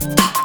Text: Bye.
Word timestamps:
Bye. 0.00 0.39